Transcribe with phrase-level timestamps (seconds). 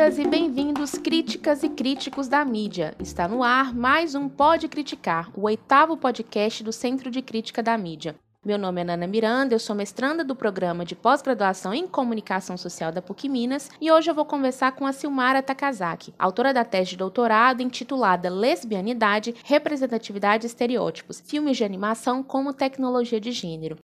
[0.00, 2.94] Bem-vindas e bem-vindos, críticas e críticos da mídia.
[2.98, 7.76] Está no ar mais um Pode Criticar, o oitavo podcast do Centro de Crítica da
[7.76, 8.16] Mídia.
[8.42, 12.90] Meu nome é Nana Miranda, eu sou mestranda do programa de pós-graduação em Comunicação Social
[12.90, 16.92] da PUC Minas e hoje eu vou conversar com a Silmara Takazaki, autora da tese
[16.92, 23.76] de doutorado intitulada Lesbianidade, Representatividade e Estereótipos, Filmes de Animação como Tecnologia de Gênero.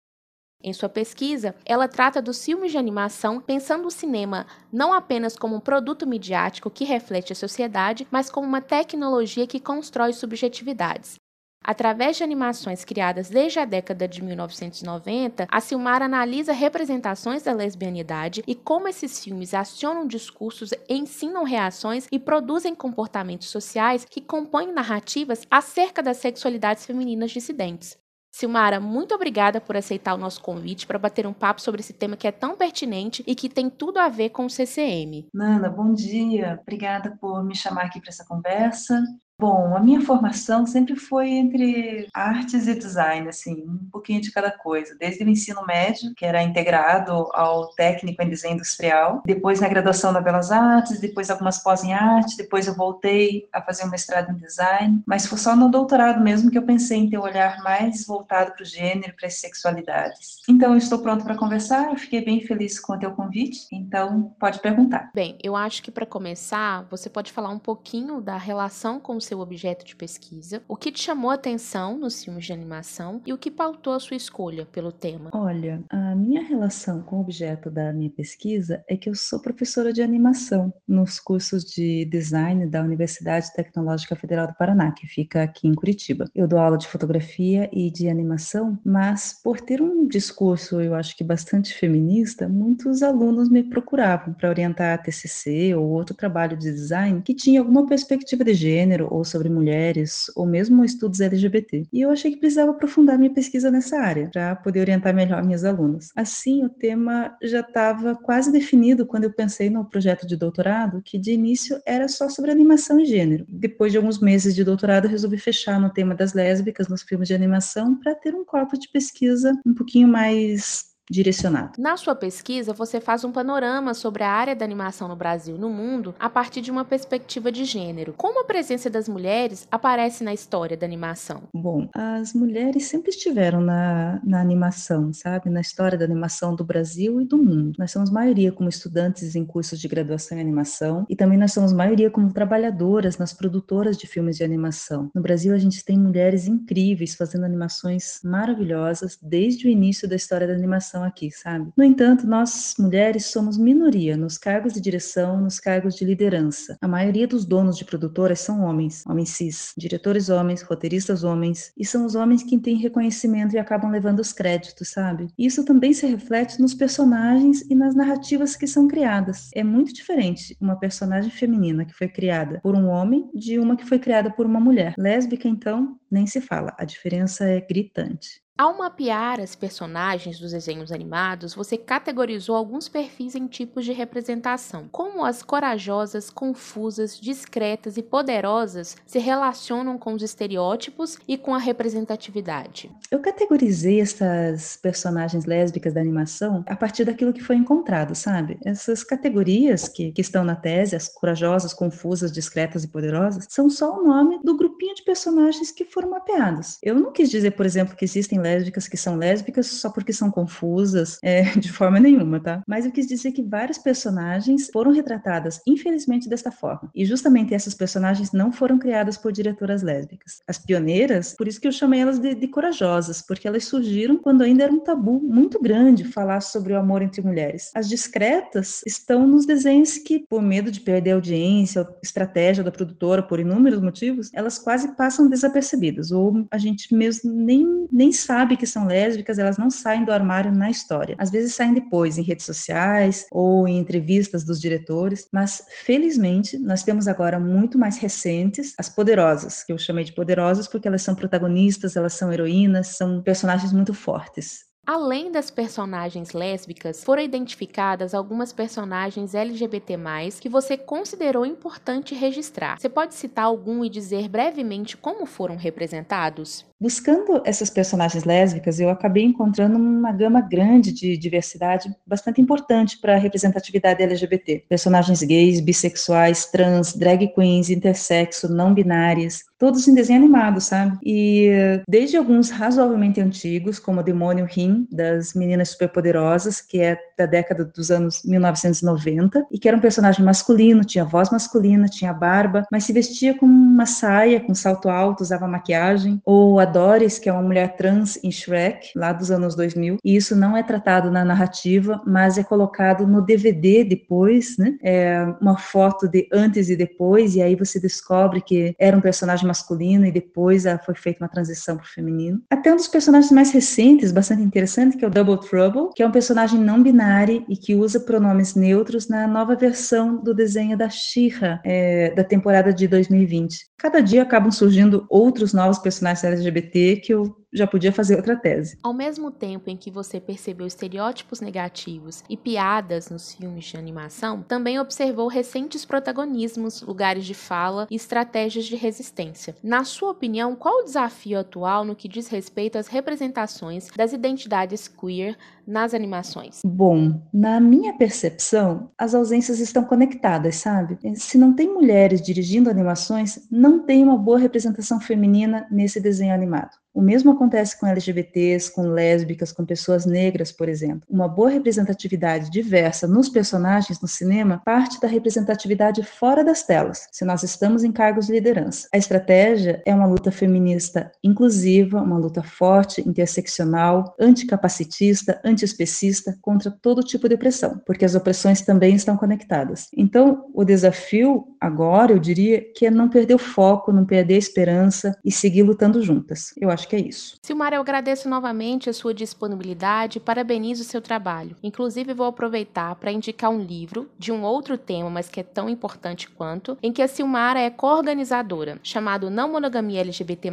[0.67, 5.57] Em sua pesquisa, ela trata dos filmes de animação pensando o cinema não apenas como
[5.57, 11.17] um produto midiático que reflete a sociedade, mas como uma tecnologia que constrói subjetividades.
[11.63, 18.43] Através de animações criadas desde a década de 1990, a Silmar analisa representações da lesbianidade
[18.47, 25.47] e como esses filmes acionam discursos, ensinam reações e produzem comportamentos sociais que compõem narrativas
[25.51, 28.03] acerca das sexualidades femininas dissidentes.
[28.35, 32.17] Silmara, muito obrigada por aceitar o nosso convite para bater um papo sobre esse tema
[32.17, 35.29] que é tão pertinente e que tem tudo a ver com o CCM.
[35.33, 36.59] Nana, bom dia.
[36.63, 39.01] Obrigada por me chamar aqui para essa conversa.
[39.37, 44.51] Bom, a minha formação sempre foi entre artes e design, assim, um pouquinho de cada
[44.51, 44.97] coisa.
[44.99, 50.13] Desde o ensino médio, que era integrado ao técnico em desenho industrial, depois na graduação
[50.13, 54.31] na Belas Artes, depois algumas pós em arte, depois eu voltei a fazer um mestrado
[54.31, 57.61] em design, mas foi só no doutorado mesmo que eu pensei em ter um olhar
[57.63, 60.43] mais voltado para o gênero, para as sexualidades.
[60.49, 64.33] Então, eu estou pronto para conversar, eu fiquei bem feliz com o teu convite, então
[64.39, 65.11] pode perguntar.
[65.13, 69.41] Bem, eu acho que para começar, você pode falar um pouquinho da relação com seu
[69.41, 73.39] objeto de pesquisa, o que te chamou a atenção nos filmes de animação e o
[73.39, 75.31] que pautou a sua escolha pelo tema.
[75.33, 79.93] Olha, a minha relação com o objeto da minha pesquisa é que eu sou professora
[79.93, 85.67] de animação nos cursos de design da Universidade Tecnológica Federal do Paraná, que fica aqui
[85.67, 86.27] em Curitiba.
[86.35, 91.17] Eu dou aula de fotografia e de animação, mas por ter um discurso, eu acho
[91.17, 96.71] que bastante feminista, muitos alunos me procuravam para orientar a TCC ou outro trabalho de
[96.71, 101.87] design que tinha alguma perspectiva de gênero ou sobre mulheres, ou mesmo estudos LGBT.
[101.93, 105.65] E eu achei que precisava aprofundar minha pesquisa nessa área, para poder orientar melhor minhas
[105.65, 106.11] alunas.
[106.17, 111.17] Assim, o tema já estava quase definido quando eu pensei no projeto de doutorado, que
[111.17, 113.47] de início era só sobre animação e gênero.
[113.49, 117.35] Depois de alguns meses de doutorado, resolvi fechar no tema das lésbicas nos filmes de
[117.35, 121.73] animação para ter um corpo de pesquisa um pouquinho mais direcionado.
[121.79, 125.59] Na sua pesquisa, você faz um panorama sobre a área da animação no Brasil e
[125.59, 128.15] no mundo a partir de uma perspectiva de gênero.
[128.17, 131.43] Como a presença das mulheres aparece na história da animação?
[131.53, 135.51] Bom, as mulheres sempre estiveram na, na animação, sabe?
[135.51, 137.75] Na história da animação do Brasil e do mundo.
[137.79, 141.73] Nós somos maioria como estudantes em cursos de graduação em animação e também nós somos
[141.73, 145.11] maioria como trabalhadoras nas produtoras de filmes de animação.
[145.15, 150.47] No Brasil, a gente tem mulheres incríveis fazendo animações maravilhosas desde o início da história
[150.47, 151.73] da animação aqui, sabe?
[151.77, 156.77] No entanto, nós mulheres somos minoria nos cargos de direção, nos cargos de liderança.
[156.81, 161.85] A maioria dos donos de produtoras são homens, homens cis, diretores homens, roteiristas homens, e
[161.85, 165.29] são os homens que têm reconhecimento e acabam levando os créditos, sabe?
[165.39, 169.51] Isso também se reflete nos personagens e nas narrativas que são criadas.
[169.55, 173.85] É muito diferente uma personagem feminina que foi criada por um homem de uma que
[173.85, 174.95] foi criada por uma mulher.
[174.99, 178.44] Lésbica, então, nem se fala, a diferença é gritante.
[178.57, 184.89] Ao mapear as personagens dos desenhos animados, você categorizou alguns perfis em tipos de representação,
[184.93, 191.59] como as corajosas, confusas, discretas e poderosas se relacionam com os estereótipos e com a
[191.59, 192.93] representatividade.
[193.11, 198.57] Eu categorizei essas personagens lésbicas da animação a partir daquilo que foi encontrado, sabe?
[198.65, 203.99] Essas categorias que, que estão na tese, as corajosas, confusas, discretas e poderosas, são só
[203.99, 206.79] o nome do grupinho de personagens que foram mapeados.
[206.83, 210.31] Eu não quis dizer, por exemplo, que existem lésbicas que são lésbicas só porque são
[210.31, 212.63] confusas, é, de forma nenhuma, tá?
[212.67, 216.91] Mas eu quis dizer que várias personagens foram retratadas, infelizmente, desta forma.
[216.95, 220.43] E justamente essas personagens não foram criadas por diretoras lésbicas.
[220.47, 224.43] As pioneiras, por isso que eu chamei elas de, de corajosas, porque elas surgiram quando
[224.43, 227.71] ainda era um tabu muito grande falar sobre o amor entre mulheres.
[227.75, 233.23] As discretas estão nos desenhos que, por medo de perder a audiência, estratégia da produtora,
[233.23, 238.67] por inúmeros motivos, elas quase passam desapercebidas, ou a gente mesmo nem, nem sabe que
[238.67, 241.15] são lésbicas, elas não saem do armário na história.
[241.19, 246.83] Às vezes saem depois, em redes sociais ou em entrevistas dos diretores, mas felizmente nós
[246.83, 251.15] temos agora muito mais recentes as poderosas, que eu chamei de poderosas porque elas são
[251.15, 254.74] protagonistas, elas são heroínas, são personagens muito fortes.
[254.87, 259.97] Além das personagens lésbicas, foram identificadas algumas personagens LGBT+,
[260.39, 262.79] que você considerou importante registrar.
[262.79, 266.67] Você pode citar algum e dizer brevemente como foram representados?
[266.79, 273.15] Buscando essas personagens lésbicas, eu acabei encontrando uma gama grande de diversidade bastante importante para
[273.15, 274.67] a representatividade LGBT.
[274.69, 280.99] Personagens gays, bissexuais, trans, drag queens, intersexo, não binárias, todos em desenho animado, sabe?
[281.03, 281.49] E
[281.89, 287.91] desde alguns razoavelmente antigos, como Demônio Rim, das Meninas Superpoderosas, que é da década dos
[287.91, 292.93] anos 1990, e que era um personagem masculino, tinha voz masculina, tinha barba, mas se
[292.93, 297.43] vestia com uma saia, com salto alto, usava maquiagem, ou a Doris, que é uma
[297.43, 302.01] mulher trans em Shrek, lá dos anos 2000, e isso não é tratado na narrativa,
[302.07, 304.77] mas é colocado no DVD depois, né?
[304.83, 309.47] É uma foto de antes e depois, e aí você descobre que era um personagem
[309.47, 312.41] masculino e depois foi feita uma transição para o feminino.
[312.51, 314.64] Até um dos personagens mais recentes, bastante interessante,
[314.97, 318.55] que é o Double Trouble, que é um personagem não binário e que usa pronomes
[318.55, 323.67] neutros na nova versão do desenho da She-Ra, é, da temporada de 2020.
[323.77, 328.77] Cada dia acabam surgindo outros novos personagens LGBT que eu já podia fazer outra tese.
[328.83, 334.43] Ao mesmo tempo em que você percebeu estereótipos negativos e piadas nos filmes de animação,
[334.43, 339.55] também observou recentes protagonismos, lugares de fala e estratégias de resistência.
[339.63, 344.89] Na sua opinião, qual o desafio atual no que diz respeito às representações das identidades
[344.89, 345.37] queer
[345.67, 346.61] nas animações?
[346.67, 350.99] Bom, na minha percepção, as ausências estão conectadas, sabe?
[351.15, 356.84] Se não tem mulheres dirigindo animações, não tem uma boa representação feminina nesse desenho animado.
[356.95, 361.03] O mesmo acontece com LGBTs, com lésbicas, com pessoas negras, por exemplo.
[361.11, 367.25] Uma boa representatividade diversa nos personagens no cinema parte da representatividade fora das telas, se
[367.25, 368.87] nós estamos em cargos de liderança.
[368.95, 377.03] A estratégia é uma luta feminista inclusiva, uma luta forte, interseccional, anticapacitista, antiespecista contra todo
[377.03, 379.89] tipo de opressão, porque as opressões também estão conectadas.
[379.97, 384.39] Então, o desafio agora, eu diria, que é não perder o foco, não perder a
[384.39, 386.53] esperança e seguir lutando juntas.
[386.61, 387.37] Eu acho acho que é isso.
[387.43, 391.57] Silmar, eu agradeço novamente a sua disponibilidade e parabenizo o seu trabalho.
[391.63, 395.69] Inclusive, vou aproveitar para indicar um livro de um outro tema, mas que é tão
[395.69, 400.51] importante quanto, em que a Silmara é co-organizadora, chamado Não Monogamia LGBT+,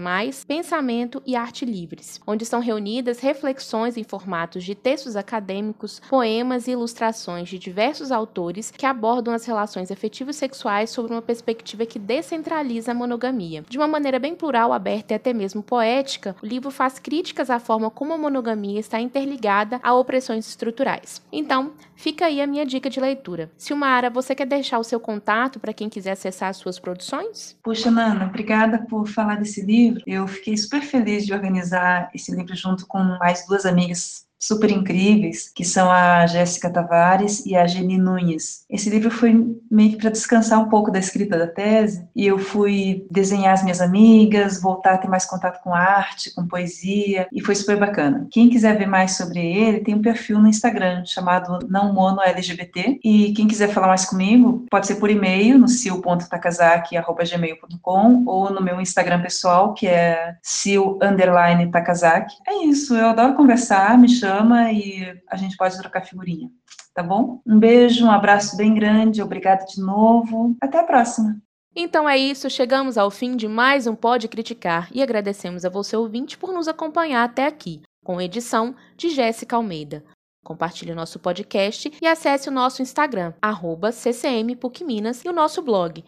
[0.48, 6.72] Pensamento e Arte Livres, onde são reunidas reflexões em formatos de textos acadêmicos, poemas e
[6.72, 12.92] ilustrações de diversos autores que abordam as relações afetivas sexuais sobre uma perspectiva que descentraliza
[12.92, 17.00] a monogamia, de uma maneira bem plural, aberta e até mesmo poética o livro faz
[17.00, 21.22] críticas à forma como a monogamia está interligada a opressões estruturais.
[21.32, 23.52] Então, fica aí a minha dica de leitura.
[23.58, 27.58] Silmara, você quer deixar o seu contato para quem quiser acessar as suas produções?
[27.64, 30.02] Puxa, Nana, obrigada por falar desse livro.
[30.06, 35.52] Eu fiquei super feliz de organizar esse livro junto com mais duas amigas super incríveis,
[35.54, 38.66] que são a Jéssica Tavares e a Geni Nunes.
[38.68, 42.40] Esse livro foi meio que para descansar um pouco da escrita da tese, e eu
[42.40, 47.40] fui desenhar as minhas amigas, voltar a ter mais contato com arte, com poesia, e
[47.40, 48.26] foi super bacana.
[48.32, 53.00] Quem quiser ver mais sobre ele, tem um perfil no Instagram chamado Não Mono LGBT,
[53.04, 58.82] e quem quiser falar mais comigo, pode ser por e-mail no sil.takazaki@gmail.com ou no meu
[58.82, 62.38] Instagram pessoal, que é sil_takazaki.
[62.48, 66.50] É isso, eu adoro conversar, me chama chama e a gente pode trocar figurinha,
[66.94, 67.42] tá bom?
[67.46, 71.38] Um beijo, um abraço bem grande, obrigada de novo, até a próxima.
[71.76, 75.96] Então é isso, chegamos ao fim de mais um Pode Criticar e agradecemos a você
[75.96, 80.04] ouvinte por nos acompanhar até aqui, com edição de Jéssica Almeida.
[80.44, 86.04] Compartilhe o nosso podcast e acesse o nosso Instagram, arroba ccmpucminas e o nosso blog,